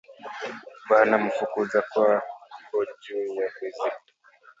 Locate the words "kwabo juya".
1.89-3.45